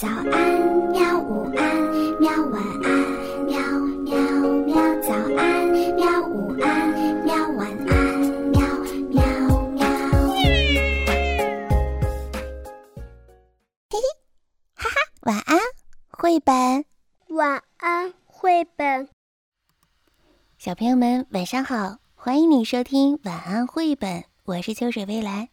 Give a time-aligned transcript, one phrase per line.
[0.00, 0.30] 早安，
[0.92, 1.18] 喵！
[1.18, 1.76] 午安，
[2.20, 2.30] 喵！
[2.52, 2.88] 晚安，
[3.46, 3.58] 喵
[4.04, 4.16] 喵
[4.64, 4.76] 喵！
[5.02, 6.20] 早安，喵！
[6.28, 7.34] 午安，喵！
[7.56, 8.20] 晚安，
[8.52, 8.60] 喵
[9.10, 9.20] 喵
[9.72, 9.84] 喵！
[13.90, 13.98] 嘿嘿，
[14.76, 15.58] 哈哈，晚安，
[16.10, 16.84] 绘本。
[17.30, 19.08] 晚安，绘本。
[20.58, 21.96] 小朋友们，晚上好！
[22.14, 25.48] 欢迎你收听晚安绘本，我是秋水微澜。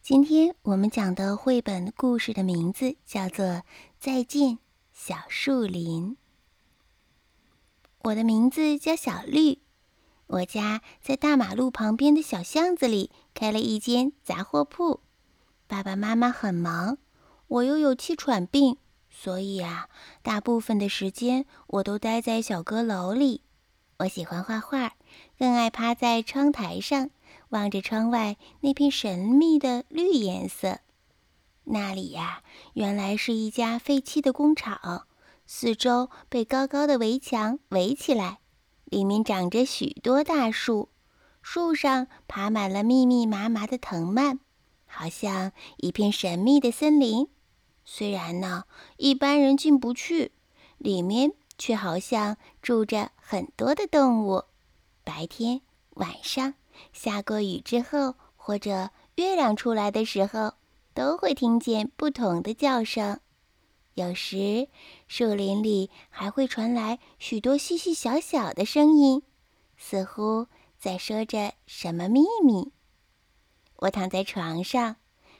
[0.00, 3.44] 今天我们讲的绘本故事的名字叫做
[4.00, 4.60] 《再见，
[4.92, 6.12] 小树林》。
[8.04, 9.58] 我的名字叫小绿，
[10.28, 15.00] 我家在大马路旁边的小巷子里开了一间杂货铺。
[15.66, 16.98] 爸爸妈妈很忙，
[17.48, 18.76] 我又有气喘病，
[19.10, 19.88] 所以啊，
[20.22, 23.42] 大部分的时间我都待在小阁楼里。
[23.98, 24.92] 我喜欢画画，
[25.36, 27.10] 更爱趴在窗台上。
[27.48, 30.78] 望着窗外那片神秘的绿颜色，
[31.70, 35.06] 那里呀，原来是一家废弃的工厂，
[35.46, 38.38] 四周被高高的围墙围起来，
[38.84, 40.88] 里面长着许多大树，
[41.42, 44.40] 树上爬满了密密麻麻的藤蔓，
[44.86, 47.28] 好像一片神秘的森林。
[47.84, 48.64] 虽然呢，
[48.96, 50.32] 一般人进不去，
[50.78, 54.44] 里面却好像住着很多的动物，
[55.04, 55.60] 白天、
[55.90, 56.54] 晚上。
[56.92, 60.54] 下过雨之后，或者月亮出来的时候，
[60.98, 63.20] 都会听见不同的叫声。
[63.94, 64.66] 有时，
[65.06, 69.22] 树林里还会传来许多细细小小的声音，
[69.76, 72.72] 似乎在说着什么秘密。
[73.76, 74.96] 我躺在床上，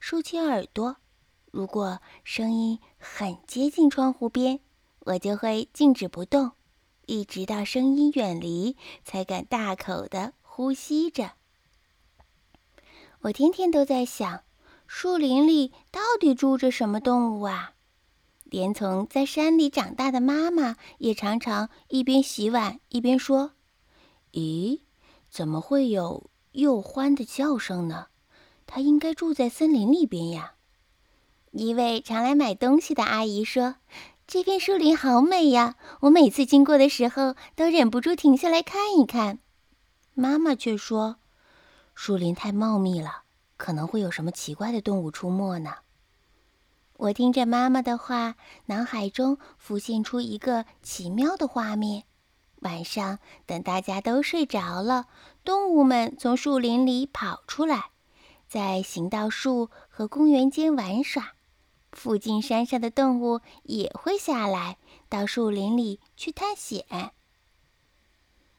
[0.00, 0.96] 竖起耳朵。
[1.50, 4.58] 如果声音很接近窗户边，
[5.00, 6.52] 我就会静止不动，
[7.04, 10.32] 一直到声音远离，才敢大口的。
[10.40, 11.32] 呼吸着，
[13.20, 14.44] 我天天都在想，
[14.94, 17.72] 树林里到底住着什么动物啊？
[18.44, 23.52] 连从在山里长大的妈妈也常常一边洗碗一边说
[24.32, 24.80] ：“咦，
[25.30, 28.08] 怎么会有鼬獾的叫声呢？
[28.66, 30.56] 它应该住在森林里边呀。”
[31.52, 33.76] 一位常来买东西的阿姨说
[34.28, 39.38] ：“这片树林好美呀，我每次经过的时候都忍不住停下来看一看。”
[40.12, 41.16] 妈妈却说
[41.96, 43.22] ：“树林太茂密了，
[43.62, 45.76] 可能会有什么奇怪的动物出没呢。”
[46.98, 48.34] 我听着妈妈的话，
[48.66, 52.02] 脑海中浮现出一个奇妙的画面：
[52.62, 55.06] 晚上等大家都睡着了，
[55.44, 57.90] 动物们从树林里跑出来，
[58.48, 61.34] 在行道树和公园间玩耍。
[61.92, 64.78] 附近山上的动物也会下来，
[65.08, 66.84] 到树林里去探险。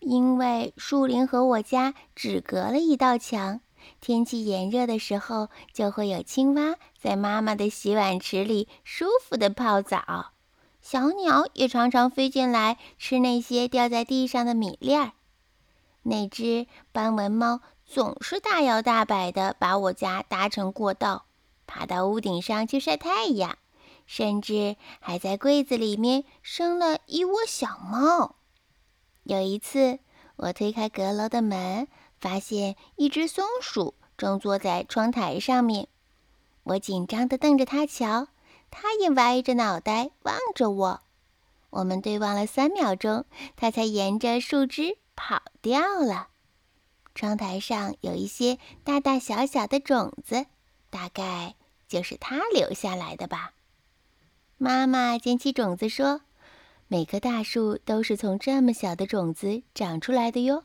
[0.00, 3.60] 因为树林和我家只隔了一道墙，
[4.00, 10.32] 天气炎热的时候，就会有青蛙在妈妈的洗碗池里舒服的泡澡，
[10.80, 15.12] 小鸟也常常飞进来吃那些掉在地上的米粒儿。
[16.02, 21.26] 那只斑纹猫总是大摇大摆地把我家搭成过道，
[21.66, 23.58] 爬到屋顶上去晒太阳，
[24.06, 28.36] 甚至还在柜子里面生了一窝小猫。
[29.24, 29.98] 有一次，
[30.36, 31.88] 我推开阁楼的门，
[32.20, 35.88] 发现一只松鼠正坐在窗台上面。
[36.64, 38.28] 我紧张地瞪着它瞧，
[38.70, 41.00] 它也歪着脑袋望着我。
[41.70, 43.24] 我们对望了三秒钟，
[43.56, 46.28] 它才沿着树枝跑掉了。
[47.14, 50.46] 窗台上有一些大大小小的种子，
[50.90, 51.54] 大概
[51.88, 53.52] 就是它留下来的吧。
[54.56, 56.22] 妈妈捡起种子说。
[56.90, 60.64] 每棵大树都是从这么小的种子长出来的哟。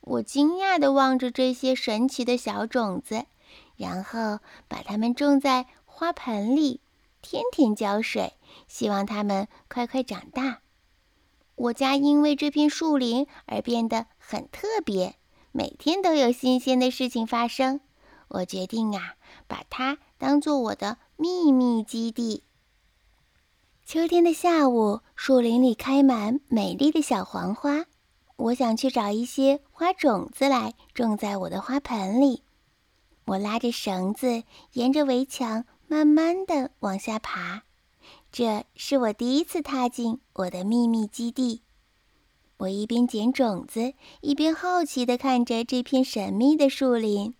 [0.00, 3.26] 我惊讶地望着这些神奇的小种子，
[3.76, 6.80] 然后把它们种在花盆里，
[7.22, 8.34] 天天浇水，
[8.66, 10.60] 希望它们快快长大。
[11.54, 15.16] 我家因为这片树林而变得很特别，
[15.52, 17.80] 每天都有新鲜的事情发生。
[18.28, 22.44] 我决定啊，把它当做我的秘密基地。
[23.84, 27.84] 秋天的下午，树林里开满美丽的小黄花。
[28.40, 32.42] 我想去找一些花种子来种在我的花盆里。
[33.26, 37.64] 我拉着绳子，沿着围墙慢慢地往下爬。
[38.32, 41.60] 这是我第一次踏进我的秘密基地。
[42.56, 43.92] 我一边捡种子，
[44.22, 47.34] 一边好奇地看着这片神秘的树林。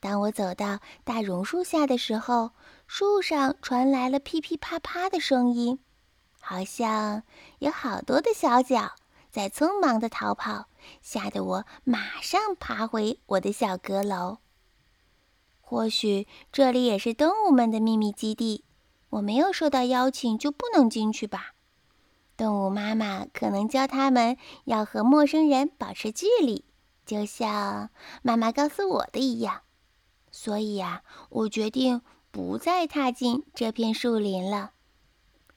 [0.00, 2.52] 当我走到大榕树下的时候，
[2.86, 5.78] 树上传来了噼噼啪啪的声音，
[6.40, 7.24] 好像
[7.58, 8.92] 有好多的小脚
[9.30, 10.66] 在匆忙的逃跑，
[11.00, 14.38] 吓得我马上爬回我的小阁楼。
[15.60, 18.64] 或许这里也是动物们的秘密基地，
[19.10, 21.54] 我没有受到邀请就不能进去吧？
[22.36, 26.64] 动物妈妈可能教他们要和陌生人保持距离，
[27.06, 27.90] 就像
[28.22, 29.60] 妈妈告诉我的一样。
[30.32, 34.72] 所以呀，我决定不再踏进这片树林了。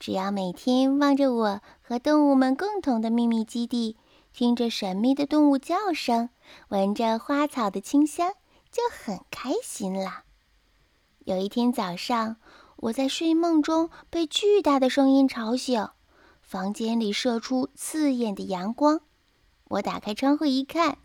[0.04, 3.96] 只要每天望着我和动物们共同的秘密基地，
[4.34, 6.28] 听着神秘的动物叫声，
[6.68, 8.34] 闻着花草的清香，
[8.70, 10.24] 就很开心了。
[11.24, 12.36] 有一天早上，
[12.76, 15.88] 我在睡梦中被巨大的声音吵醒，
[16.42, 19.00] 房间里射出刺眼的阳光。
[19.70, 20.98] 我打开窗户一看，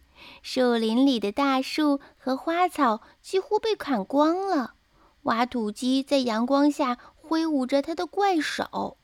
[0.42, 4.74] 树林里的大树和花草几乎被砍光了。
[5.22, 6.96] 挖土机在阳光下
[7.28, 8.96] 挥舞着他的怪手。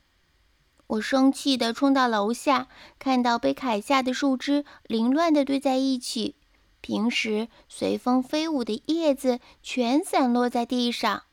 [0.87, 2.67] 我生气地冲到楼下，
[2.97, 6.35] 看到被砍下的树枝凌乱地堆在一起。
[6.81, 11.23] 平时随风飞舞的叶子全散落在地上，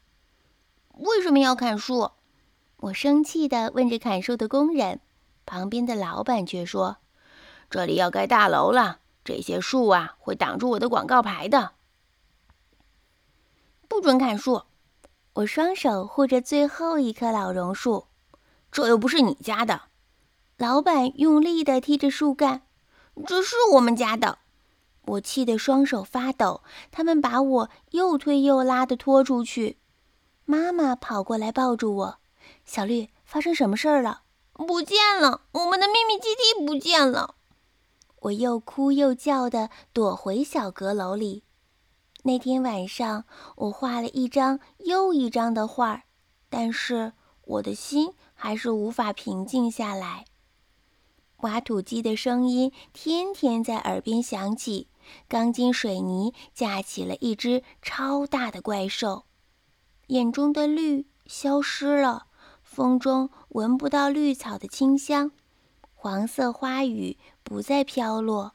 [0.98, 2.12] 为什么要砍树？
[2.78, 5.00] 我生气地问着砍树的工人。
[5.44, 6.98] 旁边的老板却说
[7.68, 11.72] ：“这里要盖大楼了，这些树啊会挡住我的广告牌的，
[13.88, 14.62] 不准砍树！”
[15.34, 18.08] 我双手护着最后一棵老榕树，
[18.70, 19.84] 这又不是你家的。
[20.58, 22.62] 老板用力地踢着树干，
[23.26, 24.38] 这是我们家的。
[25.06, 29.78] 我气得双手发抖，他们把我又推又拉的拖出去。
[30.44, 32.18] 妈妈跑过来抱住我
[32.66, 34.22] ：“小绿，发生什么事儿了？
[34.52, 37.36] 不见了，我们的秘密基地不见了！”
[38.20, 41.42] 我又哭又叫的躲回小阁楼里。
[42.24, 43.24] 那天晚上，
[43.56, 46.04] 我画了一张又一张的画，
[46.48, 47.12] 但是
[47.44, 50.26] 我的心还是无法平静下来。
[51.38, 54.86] 挖土机的声音天天在耳边响起。
[55.26, 59.24] 钢筋水泥架起了一只超大的怪兽，
[60.06, 62.26] 眼中的绿消失了，
[62.62, 65.32] 风中闻不到绿草的清香，
[65.96, 68.52] 黄色花雨不再飘落。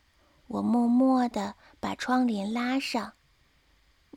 [0.47, 3.11] 我默默地把窗帘拉上。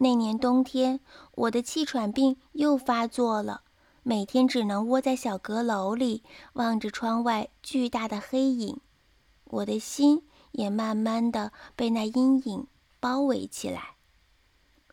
[0.03, 1.01] 那年冬天，
[1.33, 3.63] 我的气喘病又发作了，
[4.03, 6.23] 每天只能窝在小阁楼里，
[6.55, 8.81] 望着窗外巨大的黑影。
[9.45, 10.25] 我的心。
[10.53, 12.67] 也慢慢的被那阴影
[12.99, 13.95] 包围起来，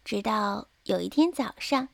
[0.05, 1.89] 直到有一天早上，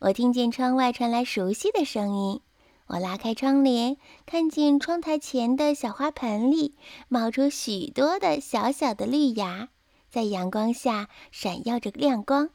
[0.00, 2.42] 我听见窗外传来熟悉的声音。
[2.88, 3.96] 我拉开窗帘，
[4.26, 6.74] 看见窗台前的小花盆里
[7.08, 9.70] 冒出许多的小小的绿芽，
[10.16, 12.48] 在阳光下闪耀着亮光。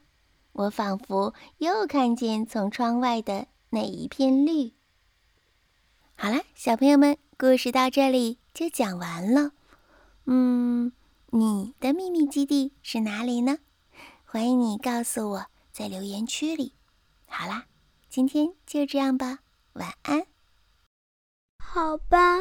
[0.50, 4.72] 我仿佛又看见从窗外的那一片绿。
[6.16, 9.52] 好了，小朋友们，故事到这里就讲完了。
[10.24, 10.90] 嗯，
[11.26, 13.58] 你的秘密基地是哪里呢？
[14.24, 16.74] 欢迎你告诉我，在留言区里。
[17.28, 17.66] 好啦，
[18.08, 19.38] 今天就这样吧，
[19.74, 20.26] 晚安。
[21.58, 22.40] 好吧，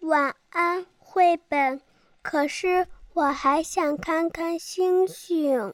[0.00, 1.82] 晚安，绘本。
[2.22, 5.72] 可是我还想看看星星。